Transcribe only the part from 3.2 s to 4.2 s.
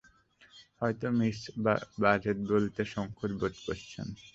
বোধ করছেন।